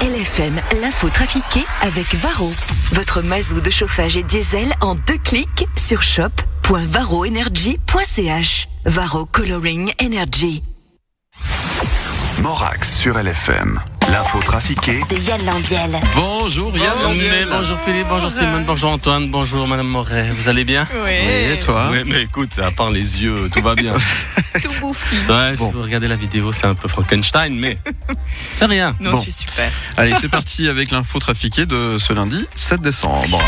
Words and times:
LFM, 0.00 0.60
l'info 0.80 1.08
trafiquée 1.08 1.64
avec 1.82 2.14
Varro. 2.14 2.52
Votre 2.92 3.20
mazou 3.20 3.60
de 3.60 3.68
chauffage 3.68 4.16
et 4.16 4.22
diesel 4.22 4.72
en 4.80 4.94
deux 4.94 5.18
clics 5.18 5.66
sur 5.76 6.04
shop.varroenergy.ch. 6.04 8.68
Varro 8.84 9.26
Coloring 9.26 9.90
Energy. 10.00 10.62
Morax 12.40 12.96
sur 12.96 13.18
LFM. 13.18 13.80
L'info 14.08 14.38
trafiquée 14.40 15.00
De 15.10 15.16
Yann 15.16 15.44
Lambiel. 15.44 15.98
Bonjour 16.14 16.78
Yann. 16.78 17.16
Mais 17.16 17.44
bonjour 17.44 17.80
Philippe, 17.80 18.06
bonjour 18.08 18.30
Simone, 18.30 18.62
bonjour 18.64 18.92
Antoine, 18.92 19.32
bonjour 19.32 19.66
Madame 19.66 19.88
Moret. 19.88 20.30
Vous 20.30 20.48
allez 20.48 20.62
bien? 20.64 20.86
Oui, 21.04 21.10
et 21.10 21.58
toi? 21.58 21.88
Oui, 21.90 22.04
mais 22.06 22.22
écoute, 22.22 22.56
à 22.60 22.70
part 22.70 22.92
les 22.92 23.20
yeux, 23.20 23.50
tout 23.52 23.62
va 23.62 23.74
bien. 23.74 23.94
Tout 24.62 24.72
bouffi. 24.80 25.16
Ouais, 25.28 25.54
si 25.56 25.70
vous 25.70 25.82
regardez 25.82 26.08
la 26.08 26.16
vidéo, 26.16 26.52
c'est 26.52 26.66
un 26.66 26.74
peu 26.74 26.88
Frankenstein, 26.88 27.54
mais 27.54 27.78
c'est 28.54 28.64
rien. 28.66 28.96
Non, 29.00 29.12
Bon. 29.12 29.20
tu 29.20 29.28
es 29.28 29.32
super. 29.32 29.70
Allez, 29.96 30.14
c'est 30.20 30.28
parti 30.30 30.68
avec 30.68 30.90
l'info 30.90 31.18
trafiquée 31.18 31.66
de 31.66 31.96
ce 31.98 32.12
lundi 32.12 32.46
7 32.56 32.80
décembre. 32.80 33.40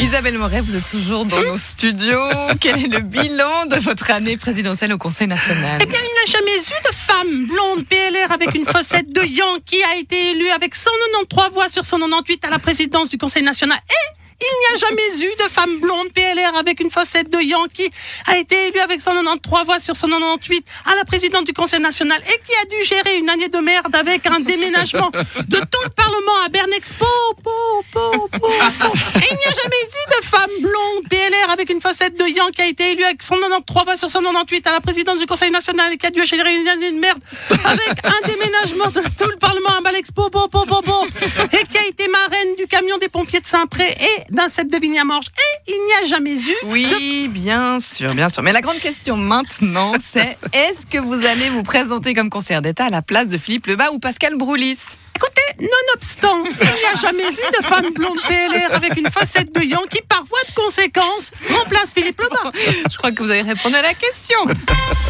Isabelle 0.00 0.38
Moret, 0.38 0.62
vous 0.62 0.74
êtes 0.76 0.88
toujours 0.90 1.26
dans 1.26 1.42
nos 1.42 1.58
studios. 1.58 2.18
Quel 2.60 2.78
est 2.84 2.88
le 2.88 3.00
bilan 3.00 3.66
de 3.70 3.76
votre 3.76 4.10
année 4.10 4.36
présidentielle 4.38 4.92
au 4.94 4.98
Conseil 4.98 5.26
national? 5.28 5.78
Eh 5.82 5.86
bien, 5.86 5.98
il 5.98 6.32
n'a 6.32 6.32
jamais 6.38 6.56
eu 6.56 6.88
de 6.90 6.94
femme 6.94 7.46
blonde 7.46 7.84
PLR 7.86 8.32
avec 8.32 8.54
une 8.54 8.64
fossette 8.64 9.12
de 9.12 9.20
Yang 9.22 9.62
qui 9.66 9.82
a 9.82 9.96
été 9.96 10.30
élue 10.30 10.48
avec 10.50 10.74
193 10.74 11.52
voix 11.52 11.68
sur 11.68 11.84
198 11.84 12.44
à 12.46 12.50
la 12.50 12.58
présidence 12.58 13.10
du 13.10 13.18
Conseil 13.18 13.42
national. 13.42 13.78
Et 13.90 14.19
il 14.40 14.56
n'y 14.60 14.74
a 14.74 14.88
jamais 14.88 15.26
eu 15.26 15.36
de 15.36 15.48
femme 15.50 15.78
blonde 15.80 16.08
PLR 16.14 16.56
avec 16.56 16.80
une 16.80 16.90
fossette 16.90 17.28
de 17.30 17.40
qui 17.72 17.90
a 18.26 18.38
été 18.38 18.68
élue 18.68 18.80
avec 18.80 19.00
193 19.00 19.64
voix 19.64 19.80
sur 19.80 19.96
198 19.96 20.64
à 20.86 20.94
la 20.94 21.04
présidence 21.04 21.44
du 21.44 21.52
Conseil 21.52 21.80
national 21.80 22.22
et 22.26 22.40
qui 22.44 22.52
a 22.52 22.64
dû 22.66 22.84
gérer 22.84 23.18
une 23.18 23.28
année 23.28 23.48
de 23.48 23.58
merde 23.58 23.94
avec 23.94 24.26
un 24.26 24.40
déménagement 24.40 25.10
de 25.10 25.58
tout 25.58 25.82
le 25.84 25.90
Parlement 25.90 26.44
à 26.46 26.48
Bernexpo. 26.48 27.06
Po, 27.42 27.84
il 27.94 29.36
n'y 29.36 29.44
a 29.46 29.52
jamais 29.52 29.82
eu 29.82 30.20
de 30.20 30.26
femme 30.26 30.50
blonde 30.60 31.08
PLR 31.08 31.50
avec 31.50 31.70
une 31.70 31.80
fossette 31.80 32.16
de 32.16 32.24
Yang 32.24 32.52
qui 32.52 32.62
a 32.62 32.66
été 32.66 32.92
élue 32.92 33.04
avec 33.04 33.22
193 33.22 33.84
voix 33.84 33.96
sur 33.96 34.08
198 34.10 34.66
à 34.66 34.72
la 34.72 34.80
présidence 34.80 35.18
du 35.18 35.26
Conseil 35.26 35.50
national 35.50 35.92
et 35.92 35.96
qui 35.96 36.06
a 36.06 36.10
dû 36.10 36.24
gérer 36.24 36.54
une 36.54 36.68
année 36.68 36.92
de 36.92 36.98
merde 36.98 37.20
avec 37.64 38.04
un 38.04 38.28
déménagement 38.28 38.90
de 38.90 39.00
tout 39.00 39.30
le 39.30 39.36
Parlement 39.38 39.70
à 39.78 39.80
Balexpo, 39.80 40.30
po, 40.30 40.48
po, 40.48 40.64
po, 40.66 40.82
po, 40.82 41.06
et 41.52 41.64
qui 41.66 41.78
a 41.78 41.86
été 41.86 42.06
marraine 42.08 42.56
du 42.56 42.66
camion 42.66 42.98
des 42.98 43.08
pompiers 43.08 43.40
de 43.40 43.46
Saint-Pré 43.46 43.96
et 44.00 44.29
d'un 44.30 44.48
set 44.48 44.68
de 44.70 44.78
Vignamorge. 44.78 45.26
Et 45.36 45.72
il 45.72 45.86
n'y 45.86 46.04
a 46.04 46.08
jamais 46.08 46.34
eu 46.34 46.54
Oui, 46.64 47.28
bien 47.28 47.80
sûr, 47.80 48.14
bien 48.14 48.28
sûr. 48.28 48.42
Mais 48.42 48.52
la 48.52 48.60
grande 48.60 48.78
question 48.78 49.16
maintenant, 49.16 49.92
c'est 50.00 50.38
est-ce 50.52 50.86
que 50.86 50.98
vous 50.98 51.26
allez 51.26 51.50
vous 51.50 51.62
présenter 51.62 52.14
comme 52.14 52.30
conseillère 52.30 52.62
d'État 52.62 52.86
à 52.86 52.90
la 52.90 53.02
place 53.02 53.28
de 53.28 53.38
Philippe 53.38 53.66
Lebas 53.66 53.90
ou 53.90 53.98
Pascal 53.98 54.36
Broulis? 54.36 54.78
Écoutez, 55.16 55.66
nonobstant, 55.68 56.44
il 56.62 56.66
n'y 56.66 56.86
a 56.86 56.98
jamais 56.98 57.24
eu 57.24 57.60
de 57.60 57.66
femme 57.66 57.92
blonde 57.92 58.18
PLR 58.26 58.74
avec 58.74 58.96
une 58.96 59.10
facette 59.10 59.54
de 59.54 59.60
Yang 59.60 59.86
qui, 59.88 60.00
par 60.00 60.24
voie 60.24 60.38
de 60.48 60.54
conséquence, 60.54 61.30
remplace 61.50 61.92
Philippe 61.92 62.18
Lebas. 62.22 62.52
Je 62.90 62.96
crois 62.96 63.12
que 63.12 63.22
vous 63.22 63.28
avez 63.30 63.42
répondu 63.42 63.74
à 63.74 63.82
la 63.82 63.92
question. 63.92 64.38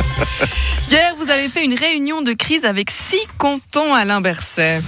Hier, 0.90 1.14
vous 1.16 1.30
avez 1.30 1.48
fait 1.48 1.64
une 1.64 1.74
réunion 1.74 2.22
de 2.22 2.32
crise 2.32 2.64
avec 2.64 2.90
six 2.90 3.24
cantons 3.38 3.94
Alain 3.94 4.20
Berset. 4.20 4.82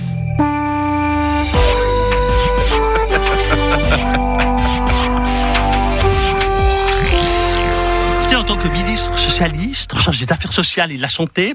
Socialiste, 9.33 9.95
en 9.95 9.99
charge 9.99 10.19
des 10.19 10.31
affaires 10.31 10.53
sociales 10.53 10.93
et 10.93 10.99
de 10.99 11.03
la 11.03 11.09
santé, 11.09 11.55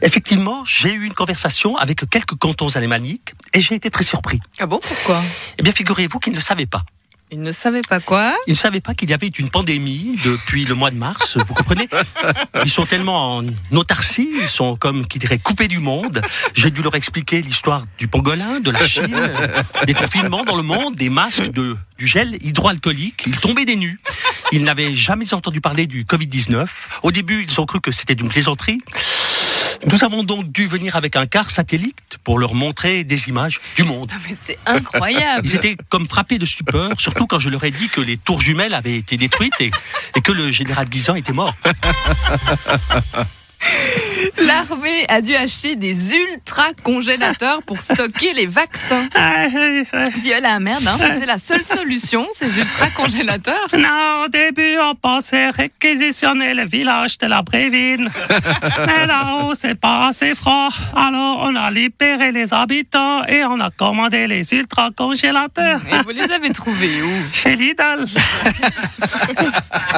effectivement, 0.00 0.64
j'ai 0.64 0.90
eu 0.90 1.04
une 1.04 1.12
conversation 1.12 1.76
avec 1.76 2.08
quelques 2.08 2.34
cantons 2.36 2.74
alémaniques 2.76 3.34
et 3.52 3.60
j'ai 3.60 3.74
été 3.74 3.90
très 3.90 4.04
surpris. 4.04 4.40
Ah 4.58 4.64
bon, 4.64 4.80
pourquoi? 4.82 5.22
Eh 5.58 5.62
bien, 5.62 5.72
figurez-vous 5.72 6.18
qu'ils 6.18 6.32
ne 6.32 6.38
le 6.38 6.42
savaient 6.42 6.64
pas. 6.64 6.82
Il 7.30 7.40
ne 7.40 7.52
savait 7.52 7.82
pas 7.82 8.00
quoi? 8.00 8.34
Ils 8.46 8.52
ne 8.52 8.56
savaient 8.56 8.80
pas 8.80 8.94
qu'il 8.94 9.08
y 9.08 9.14
avait 9.14 9.28
une 9.28 9.48
pandémie 9.48 10.18
depuis 10.22 10.66
le 10.66 10.74
mois 10.74 10.90
de 10.90 10.96
mars, 10.96 11.38
vous 11.38 11.54
comprenez? 11.54 11.88
Ils 12.62 12.70
sont 12.70 12.84
tellement 12.84 13.38
en 13.38 13.44
autarcie, 13.72 14.28
ils 14.42 14.50
sont 14.50 14.76
comme, 14.76 15.06
qui 15.06 15.18
dirait, 15.18 15.38
coupés 15.38 15.68
du 15.68 15.78
monde. 15.78 16.20
J'ai 16.54 16.70
dû 16.70 16.82
leur 16.82 16.94
expliquer 16.94 17.40
l'histoire 17.40 17.84
du 17.96 18.06
pangolin, 18.06 18.60
de 18.60 18.70
la 18.70 18.86
Chine, 18.86 19.30
des 19.86 19.94
confinements 19.94 20.44
dans 20.44 20.56
le 20.56 20.62
monde, 20.62 20.94
des 20.96 21.08
masques, 21.08 21.50
de, 21.52 21.74
du 21.96 22.06
gel 22.06 22.36
hydroalcoolique. 22.42 23.24
Ils 23.26 23.40
tombaient 23.40 23.64
des 23.64 23.76
nues. 23.76 23.98
Ils 24.52 24.64
n'avaient 24.64 24.94
jamais 24.94 25.32
entendu 25.32 25.60
parler 25.60 25.86
du 25.86 26.04
Covid-19. 26.04 26.66
Au 27.02 27.10
début, 27.10 27.44
ils 27.48 27.60
ont 27.60 27.66
cru 27.66 27.80
que 27.80 27.90
c'était 27.90 28.12
une 28.12 28.28
plaisanterie. 28.28 28.80
Nous 29.90 30.04
avons 30.04 30.22
donc 30.22 30.52
dû 30.52 30.66
venir 30.66 30.94
avec 30.94 31.16
un 31.16 31.26
car 31.26 31.50
satellite 31.50 32.18
pour 32.22 32.38
leur 32.38 32.54
montrer 32.54 33.02
des 33.02 33.28
images 33.28 33.60
du 33.76 33.82
monde. 33.82 34.12
Mais 34.28 34.36
c'est 34.46 34.58
incroyable. 34.66 35.44
Ils 35.48 35.56
étaient 35.56 35.76
comme 35.88 36.06
frappés 36.06 36.38
de 36.38 36.44
stupeur, 36.44 36.90
surtout 37.00 37.26
quand 37.26 37.38
je 37.38 37.48
leur 37.48 37.64
ai 37.64 37.70
dit 37.70 37.88
que 37.88 38.00
les 38.00 38.16
tours 38.16 38.40
jumelles 38.40 38.74
avaient 38.74 38.96
été 38.96 39.16
détruites 39.16 39.60
et, 39.60 39.70
et 40.16 40.20
que 40.20 40.32
le 40.32 40.50
général 40.50 40.88
Guisan 40.88 41.14
était 41.16 41.32
mort. 41.32 41.56
L'armée 44.46 45.04
a 45.08 45.20
dû 45.20 45.34
acheter 45.34 45.76
des 45.76 46.14
ultra 46.14 46.72
congélateurs 46.82 47.62
pour 47.62 47.80
stocker 47.80 48.32
les 48.34 48.46
vaccins. 48.46 49.08
Viola, 50.22 50.58
merde, 50.60 50.86
hein, 50.86 50.98
c'était 51.00 51.26
la 51.26 51.38
seule 51.38 51.64
solution, 51.64 52.26
ces 52.38 52.58
ultra 52.58 52.88
congélateurs. 52.90 53.68
Non, 53.82 54.24
au 54.26 54.28
début, 54.28 54.78
on 54.78 54.94
pensait 54.94 55.50
réquisitionner 55.50 56.54
le 56.54 56.64
village 56.66 57.18
de 57.18 57.26
la 57.26 57.42
Brévine. 57.42 58.10
Mais 58.86 59.06
là-haut, 59.06 59.54
c'est 59.54 59.74
pas 59.78 60.08
assez 60.08 60.34
froid. 60.34 60.68
Alors, 60.94 61.38
on 61.40 61.56
a 61.56 61.70
libéré 61.70 62.30
les 62.30 62.54
habitants 62.54 63.24
et 63.24 63.44
on 63.44 63.58
a 63.60 63.70
commandé 63.70 64.26
les 64.26 64.52
ultra-congélateurs. 64.52 65.80
Et 65.90 66.02
vous 66.02 66.10
les 66.10 66.30
avez 66.30 66.50
trouvés 66.50 67.02
où? 67.02 67.32
Chez 67.32 67.56
Lidl. 67.56 68.06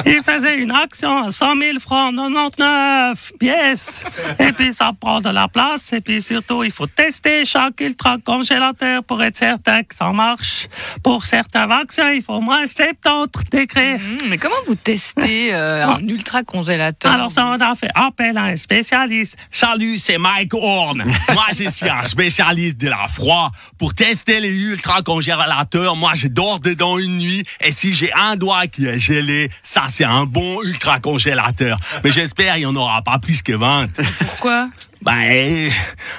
Il 0.05 0.21
faisait 0.23 0.57
une 0.57 0.71
action 0.71 1.25
à 1.25 1.31
100 1.31 1.55
000 1.57 1.79
francs 1.79 2.15
99 2.15 3.33
pièces. 3.39 4.05
Et 4.39 4.51
puis, 4.51 4.73
ça 4.73 4.91
prend 4.99 5.21
de 5.21 5.29
la 5.29 5.47
place. 5.47 5.93
Et 5.93 6.01
puis, 6.01 6.21
surtout, 6.21 6.63
il 6.63 6.71
faut 6.71 6.87
tester 6.87 7.45
chaque 7.45 7.79
ultra-congélateur 7.79 9.03
pour 9.03 9.23
être 9.23 9.37
certain 9.37 9.83
que 9.83 9.95
ça 9.95 10.11
marche. 10.11 10.67
Pour 11.03 11.25
certains 11.25 11.67
vaccins, 11.67 12.11
il 12.11 12.21
faut 12.21 12.35
au 12.35 12.41
moins 12.41 12.65
70 12.65 13.49
degrés. 13.51 13.95
Hum, 13.95 14.17
Mais 14.29 14.37
comment 14.37 14.55
vous 14.67 14.75
testez 14.75 15.49
euh, 15.53 15.87
un 15.87 16.07
ultra 16.07 16.43
congélateur 16.43 17.11
Alors 17.11 17.31
ça, 17.31 17.45
on 17.47 17.59
a 17.59 17.75
fait 17.75 17.91
appel 17.93 18.37
à 18.37 18.43
un 18.43 18.55
spécialiste. 18.55 19.37
Salut, 19.51 19.97
c'est 19.97 20.17
Mike 20.17 20.53
Horn. 20.53 21.03
Moi, 21.33 21.45
je 21.57 21.69
suis 21.69 21.89
un 21.89 22.03
spécialiste 22.03 22.77
de 22.79 22.89
la 22.89 23.07
froid. 23.07 23.51
Pour 23.77 23.93
tester 23.93 24.39
les 24.39 24.51
ultra 24.51 25.01
congélateurs, 25.01 25.95
moi, 25.95 26.13
je 26.15 26.27
dors 26.27 26.59
dedans 26.59 26.97
une 26.97 27.17
nuit. 27.17 27.43
Et 27.61 27.71
si 27.71 27.93
j'ai 27.93 28.11
un 28.13 28.35
doigt 28.35 28.67
qui 28.67 28.85
est 28.85 28.99
gelé, 28.99 29.49
ça, 29.61 29.83
c'est 29.87 30.03
un 30.05 30.25
bon 30.25 30.61
ultra 30.63 30.99
congélateur. 30.99 31.77
Mais 32.03 32.11
j'espère 32.11 32.57
il 32.57 32.59
n'y 32.61 32.65
en 32.65 32.75
aura 32.75 33.01
pas 33.01 33.19
plus 33.19 33.41
que 33.41 33.53
20. 33.53 33.87
Pourquoi? 34.19 34.69
Ben, 35.01 35.69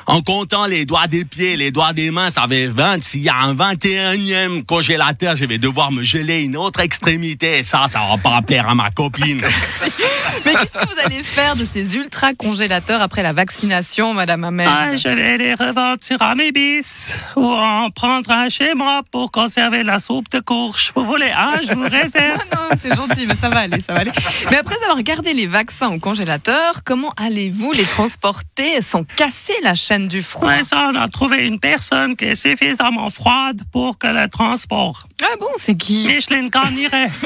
en 0.07 0.23
comptant 0.23 0.67
les 0.67 0.85
doigts 0.85 1.09
des 1.09 1.25
pieds, 1.25 1.57
les 1.57 1.73
doigts 1.73 1.93
des 1.93 2.13
mains, 2.13 2.31
ça 2.31 2.47
fait 2.49 2.69
20. 2.69 3.03
S'il 3.03 3.23
y 3.23 3.29
a 3.29 3.37
un 3.37 3.53
21e 3.53 4.65
congélateur, 4.65 5.35
je 5.35 5.45
vais 5.45 5.59
devoir 5.59 5.91
me 5.91 6.05
geler 6.05 6.43
une 6.43 6.57
autre 6.57 6.79
extrémité. 6.79 7.59
Et 7.59 7.63
ça, 7.65 7.87
ça 7.89 8.01
va 8.09 8.17
pas 8.17 8.43
plaire 8.43 8.69
à 8.69 8.77
ma 8.77 8.91
copine. 8.93 9.43
Mais 10.45 10.53
qu'est-ce 10.55 10.79
que 10.79 10.87
vous 10.87 11.01
allez 11.05 11.23
faire 11.23 11.57
de 11.57 11.65
ces 11.65 11.97
ultra 11.97 12.35
congélateurs 12.35 13.01
après 13.01 13.23
la 13.23 13.33
vaccination, 13.33 14.15
Madame 14.15 14.45
Hamel 14.45 14.69
Ah, 14.71 14.97
je 14.97 15.09
vais 15.09 15.39
les 15.39 15.55
revendre 15.55 16.03
sur 16.03 16.21
Amébis 16.23 17.15
ou 17.37 17.47
en 17.47 17.91
prendre 17.91 18.31
un 18.31 18.49
chez 18.49 18.75
moi 18.75 19.03
pour 19.11 19.31
conserver 19.31 19.83
la 19.83 19.99
soupe 19.99 20.31
de 20.31 20.41
courge. 20.41 20.93
Vous 20.95 21.05
voulez 21.05 21.31
un, 21.31 21.61
je 21.63 21.75
vous 21.75 21.83
réserve. 21.89 22.41
Ah 22.53 22.57
non, 22.57 22.79
c'est 22.83 22.95
gentil, 22.95 23.27
mais 23.27 23.35
ça 23.37 23.49
va 23.49 23.61
aller, 23.61 23.81
ça 23.81 23.93
va 23.93 24.01
aller. 24.01 24.13
Mais 24.51 24.57
après 24.57 24.77
avoir 24.85 25.03
gardé 25.03 25.33
les 25.35 25.47
vaccins 25.47 25.91
au 25.91 25.99
congélateur, 25.99 26.83
comment 26.85 27.13
allez-vous 27.17 27.73
les 27.73 27.85
transporter? 27.85 28.83
Sans 28.83 29.05
casser 29.05 29.55
la 29.63 29.75
chaîne 29.75 30.09
du 30.09 30.23
froid? 30.23 30.49
Ouais, 30.49 30.63
ça, 30.63 30.89
on 30.93 30.95
a 30.97 31.09
trouvé 31.09 31.47
une 31.47 31.59
personne 31.59 32.17
qui 32.17 32.27
est 32.27 32.35
suffisamment 32.35 33.11
froide 33.11 33.63
pour 33.73 33.99
que 33.99 34.07
le 34.07 34.29
transport. 34.29 35.07
Ah 35.23 35.37
bon, 35.41 35.49
c'est 35.59 35.77
qui? 35.77 36.07
Micheline 36.07 36.49
Garniret. 36.49 37.11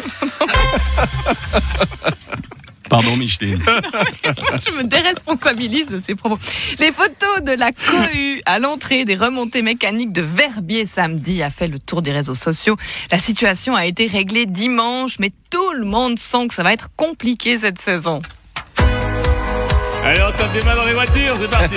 Pardon, 2.90 3.16
Micheline. 3.16 3.62
Je 4.66 4.72
me 4.72 4.82
déresponsabilise 4.82 5.86
de 5.86 6.00
ces 6.00 6.16
propos. 6.16 6.38
Les 6.80 6.90
photos 6.90 7.40
de 7.42 7.52
la 7.52 7.70
cohue 7.70 8.42
à 8.46 8.58
l'entrée 8.58 9.04
des 9.04 9.14
remontées 9.14 9.62
mécaniques 9.62 10.12
de 10.12 10.22
Verbier 10.22 10.86
samedi 10.86 11.40
a 11.44 11.50
fait 11.50 11.68
le 11.68 11.78
tour 11.78 12.02
des 12.02 12.10
réseaux 12.10 12.34
sociaux. 12.34 12.76
La 13.12 13.18
situation 13.18 13.76
a 13.76 13.86
été 13.86 14.08
réglée 14.08 14.44
dimanche, 14.44 15.20
mais 15.20 15.30
tout 15.50 15.72
le 15.74 15.84
monde 15.84 16.18
sent 16.18 16.48
que 16.48 16.54
ça 16.54 16.64
va 16.64 16.72
être 16.72 16.88
compliqué 16.96 17.58
cette 17.60 17.80
saison. 17.80 18.22
Allez, 20.04 20.22
on 20.22 20.32
tape 20.36 20.52
des 20.52 20.62
mains 20.64 20.74
dans 20.74 20.86
les 20.86 20.94
voitures, 20.94 21.36
c'est 21.40 21.50
parti. 21.50 21.76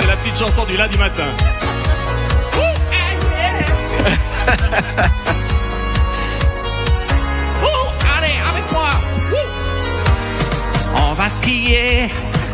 C'est 0.00 0.06
la 0.06 0.16
petite 0.16 0.38
chanson 0.38 0.64
du 0.64 0.78
lundi 0.78 0.96
matin. 0.96 1.36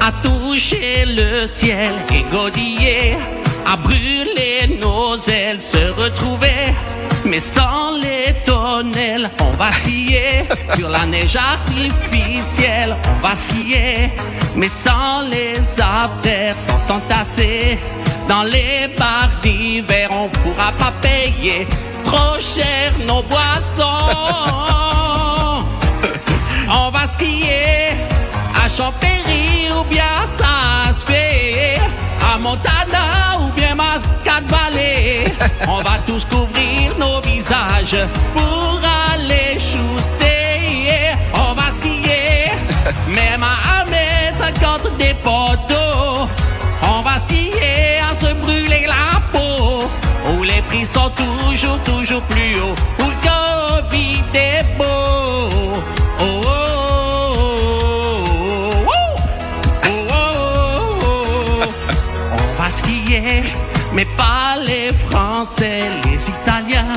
À 0.01 0.13
toucher 0.23 1.05
le 1.07 1.47
ciel 1.49 1.93
et 2.13 2.23
godiller 2.31 3.17
à 3.67 3.77
brûler 3.77 4.79
nos 4.81 5.17
ailes, 5.17 5.61
se 5.61 5.91
retrouver, 6.01 6.75
mais 7.25 7.41
sans 7.41 7.91
les 7.93 8.35
tonnelles. 8.45 9.29
On 9.41 9.57
va 9.57 9.73
skier 9.73 10.45
sur 10.77 10.89
la 10.91 11.07
neige 11.07 11.37
artificielle. 11.37 12.95
On 13.09 13.27
va 13.27 13.35
skier, 13.35 14.11
mais 14.57 14.69
sans 14.69 15.23
les 15.23 15.59
artères, 15.81 16.57
sans 16.59 16.79
s'entasser. 16.79 17.79
Dans 18.29 18.43
les 18.45 18.89
bars 18.99 19.41
d'hiver, 19.43 20.11
on 20.13 20.29
pourra 20.29 20.73
pas 20.79 20.93
payer 21.03 21.67
trop 22.05 22.39
cher 22.39 22.93
nos 23.07 23.23
boissons. 23.23 23.83
On 26.87 26.91
va 26.91 27.07
skier 27.07 27.64
à 28.75 28.83
Champéry 28.83 29.71
ou 29.71 29.85
bien 29.85 30.27
ça 30.27 30.93
se 30.93 31.07
fait 31.07 31.79
à 32.33 32.39
Montana 32.39 33.39
ou 33.41 33.53
bien 33.57 33.75
Mascade 33.75 34.45
Valley. 34.47 35.33
On 35.69 35.83
va 35.83 35.99
tous 36.07 36.25
couvrir 36.25 36.97
nos 36.99 37.21
visages 37.21 37.97
pour 38.35 38.81
aller 39.13 39.55
chousser. 39.55 41.13
On 41.35 41.53
va 41.55 41.71
skier, 41.73 42.51
même 43.09 43.43
à 43.43 43.85
1m50 43.85 44.97
des 44.99 45.15
poteaux. 45.15 46.29
On 46.83 47.01
va 47.03 47.19
skier 47.19 47.99
à 48.11 48.15
se 48.15 48.33
brûler 48.35 48.87
la 48.87 49.21
peau. 49.33 49.85
Où 50.33 50.43
les 50.43 50.63
prix 50.63 50.87
sont 50.87 51.11
toujours, 51.11 51.79
toujours 51.83 52.23
plus 52.23 52.57
hauts. 52.61 52.75
Où 53.01 53.09
le 53.09 53.17
Covid 53.29 54.39
est 54.39 54.77
beau. 54.79 54.94
Français, 65.35 65.83
les 66.05 66.29
Italiens. 66.29 66.95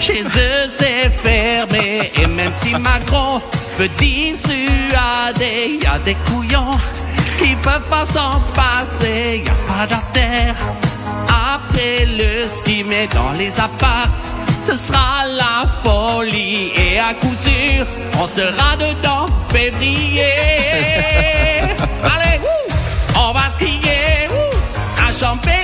Chez 0.00 0.22
eux 0.22 0.70
c'est 0.70 1.10
fermé 1.10 2.12
et 2.14 2.28
même 2.28 2.54
si 2.54 2.76
Macron 2.76 3.42
veut 3.76 3.88
dissuader, 3.98 5.80
y 5.82 5.86
a 5.86 5.98
des 5.98 6.14
couillons 6.26 6.78
qui 7.40 7.56
peuvent 7.56 7.88
pas 7.90 8.04
s'en 8.04 8.40
passer, 8.54 9.42
y 9.44 9.48
a 9.48 9.72
pas 9.72 9.86
d'artère. 9.88 10.54
Après 11.56 12.06
le 12.06 12.46
ski, 12.46 12.84
mais 12.88 13.08
dans 13.08 13.32
les 13.32 13.52
apparts, 13.58 14.10
ce 14.64 14.76
sera 14.76 15.26
la 15.26 15.64
folie 15.82 16.70
et 16.76 17.00
à 17.00 17.14
coup 17.14 17.34
sûr, 17.34 17.84
on 18.22 18.28
sera 18.28 18.76
dedans 18.76 19.26
février. 19.48 20.34
Allez, 22.04 22.38
on 23.18 23.32
va 23.32 23.50
skier 23.50 24.28
à 25.04 25.12
Champéry 25.18 25.61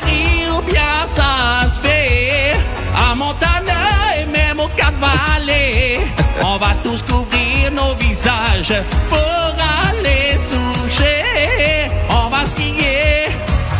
On 6.60 6.60
va 6.60 6.74
tous 6.82 7.00
couvrir 7.02 7.70
nos 7.70 7.94
visages 7.94 8.74
pour 9.08 9.54
aller 9.86 10.36
soucher. 10.42 11.88
On 12.10 12.28
va 12.30 12.44
skier, 12.46 13.28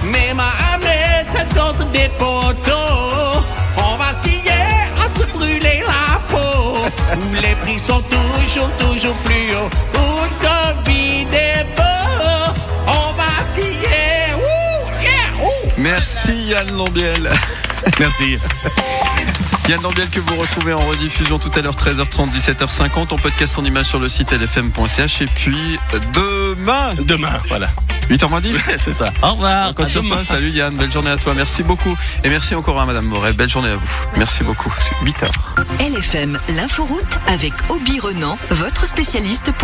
même 0.05 0.39
à 0.39 0.79
mètre 0.79 1.57
contre 1.57 1.91
des 1.91 2.09
poteaux. 2.11 3.41
On 3.79 3.97
va 3.97 4.13
skier 4.23 4.87
à 5.03 5.09
se 5.09 5.27
brûler 5.33 5.83
la 5.85 6.21
peau. 6.29 6.77
Où 7.17 7.35
les 7.35 7.57
prix 7.63 7.81
sont 7.81 8.01
toujours, 8.03 8.71
toujours 8.79 9.17
plus 9.25 9.57
hauts. 9.57 9.71
Où 9.95 10.23
le 10.23 10.47
Covid 10.47 11.37
est 11.37 11.65
beau. 11.77 12.53
On 12.87 13.13
va 13.19 13.31
skier. 13.57 14.35
Ouh, 14.37 15.03
yeah, 15.03 15.45
ouh. 15.45 15.69
Merci 15.79 16.33
Yann 16.51 16.71
Lambiel. 16.77 17.29
Merci. 17.99 18.39
Yann 19.69 19.83
Lambiel 19.83 20.09
que 20.09 20.21
vous 20.21 20.35
retrouvez 20.37 20.73
en 20.73 20.81
rediffusion 20.81 21.39
tout 21.39 21.51
à 21.55 21.61
l'heure 21.61 21.77
13h30, 21.77 22.31
17h50. 22.31 23.09
On 23.11 23.19
podcast 23.19 23.59
en 23.59 23.65
image 23.67 23.85
sur 23.85 24.01
le 24.01 24.09
site 24.09 24.33
lfm.ch. 24.33 25.21
Et 25.21 25.27
puis 25.27 25.79
demain, 26.15 26.95
Demain, 27.01 27.39
voilà. 27.49 27.69
8h10. 28.09 28.79
C'est 28.79 28.93
ça. 28.93 29.13
Au 29.23 29.33
revoir. 29.33 29.75
Demain. 29.75 30.09
toi. 30.09 30.25
Salut 30.25 30.51
Yann, 30.51 30.75
belle 30.75 30.91
journée 30.91 31.11
à 31.11 31.19
toi. 31.19 31.35
Merci 31.35 31.63
beaucoup. 31.63 31.95
Et 32.25 32.31
merci 32.31 32.55
encore 32.55 32.81
à 32.81 32.87
Madame 32.87 33.05
Moret. 33.05 33.35
Belle 33.35 33.51
journée 33.51 33.69
à 33.69 33.77
vous. 33.77 34.05
Merci 34.17 34.43
beaucoup. 34.43 34.73
8h. 35.05 35.29
LFM, 35.81 36.39
l'inforoute 36.57 37.19
avec 37.27 37.53
Obi 37.69 38.01
Renan, 38.01 38.39
votre 38.51 38.87
spécialiste 38.87 39.53
pour 39.53 39.55